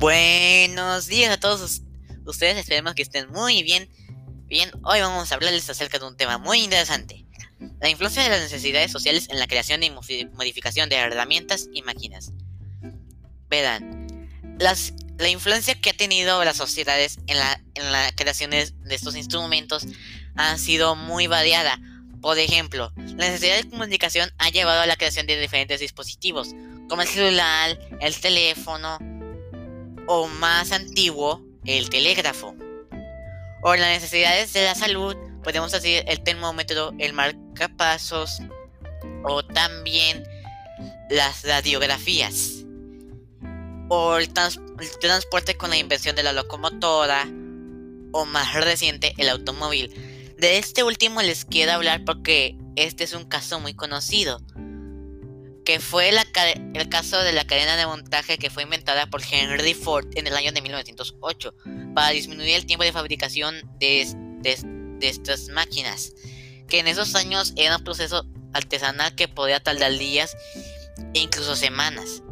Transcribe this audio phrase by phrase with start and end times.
[0.00, 1.82] Buenos días a todos
[2.24, 3.90] ustedes, esperemos que estén muy bien.
[4.46, 7.26] Bien, hoy vamos a hablarles acerca de un tema muy interesante.
[7.82, 12.32] La influencia de las necesidades sociales en la creación y modificación de herramientas y máquinas.
[13.50, 14.08] Verán,
[14.58, 19.84] la influencia que ha tenido las sociedades en la, en la creación de estos instrumentos
[20.34, 21.78] ha sido muy variada.
[22.22, 26.54] Por ejemplo, la necesidad de comunicación ha llevado a la creación de diferentes dispositivos,
[26.88, 28.98] como el celular, el teléfono,
[30.12, 32.56] o más antiguo, el telégrafo.
[33.62, 35.14] O las necesidades de la salud,
[35.44, 38.40] podemos decir el termómetro, el marcapasos
[39.22, 40.24] o también
[41.10, 42.64] las radiografías.
[43.88, 44.32] O el,
[44.80, 47.28] el transporte con la invención de la locomotora
[48.10, 50.34] o más reciente el automóvil.
[50.38, 54.40] De este último les quiero hablar porque este es un caso muy conocido
[55.70, 60.04] que fue el caso de la cadena de montaje que fue inventada por Henry Ford
[60.16, 61.54] en el año de 1908
[61.94, 64.00] para disminuir el tiempo de fabricación de,
[65.00, 66.12] estas máquinas,
[66.68, 70.36] que en esos años era un proceso artesanal que podía tardar días
[71.14, 72.24] e incluso semanas.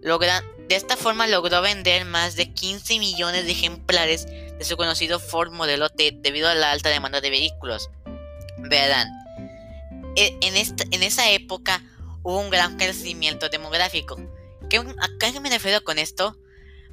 [0.00, 5.50] de esta forma logró vender más de 15 millones de ejemplares de su conocido Ford
[5.50, 7.90] modelo T debido a la alta demanda de vehículos.
[8.56, 9.08] Verán,
[10.16, 11.82] e, en, esa época
[12.22, 14.16] hubo un gran crecimiento demográfico.
[14.68, 16.36] ¿Qué, ¿A qué me refiero con esto?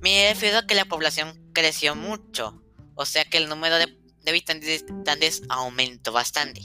[0.00, 2.62] Me refiero a que la población creció mucho,
[2.94, 6.62] o sea que el número de, habitantes aumentó bastante.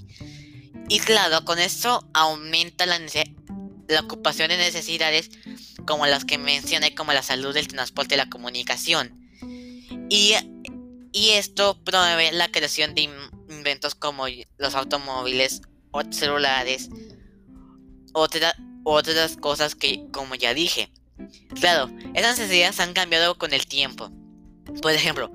[0.90, 3.00] Y claro, con esto aumenta la,
[4.02, 5.30] ocupación de necesidades
[5.86, 9.30] como las que mencioné, como la salud, el transporte y la comunicación.
[10.10, 10.34] Y,
[11.14, 13.10] y esto promueve la creación de
[13.50, 14.26] inventos como
[14.58, 16.90] los automóviles o celulares,
[18.14, 20.92] otras cosas que, como ya dije.
[21.60, 24.12] Claro, esas necesidades han cambiado con el tiempo.
[24.82, 25.32] Por ejemplo,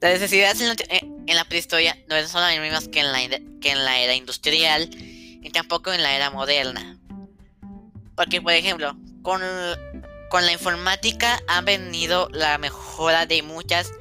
[0.00, 3.18] las necesidades en la, prehistoria no son las mismas que en la,
[3.60, 6.98] que en la era industrial y tampoco en la era moderna.
[8.16, 9.42] Porque, por ejemplo, con,
[10.30, 13.92] con la informática ha venido la mejora de muchas,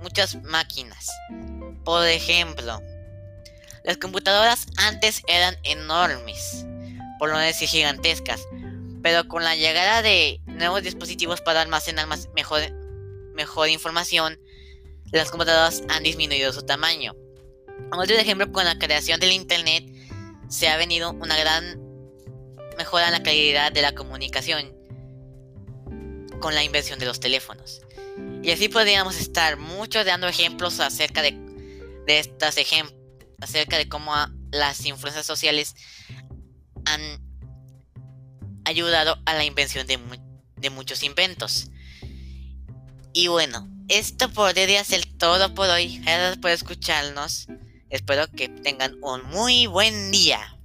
[0.00, 1.10] muchas máquinas.
[1.84, 2.80] Por ejemplo,
[3.84, 6.66] las computadoras antes eran enormes,
[7.18, 8.46] por no decir gigantescas,
[9.02, 12.60] pero con la llegada de nuevos dispositivos para almacenar más, mejor,
[13.34, 14.38] mejor información,
[15.12, 17.14] las computadoras han disminuido su tamaño.
[17.92, 19.84] Otro ejemplo, con la creación del Internet
[20.48, 21.80] se ha venido una gran
[22.76, 24.76] mejora en la calidad de la comunicación
[26.40, 27.80] con la invención de los teléfonos.
[28.42, 31.32] Y así podríamos estar muchos dando ejemplos acerca de,
[32.06, 32.99] de estos ejemplos
[33.40, 34.12] acerca de cómo
[34.50, 35.74] las influencias sociales
[36.84, 37.00] han
[38.64, 39.98] ayudado a la invención de,
[40.56, 41.70] de muchos inventos.
[43.12, 45.98] Y bueno, esto podría ser todo por hoy.
[45.98, 47.48] Gracias por escucharnos.
[47.88, 50.56] Espero que tengan un muy buen día.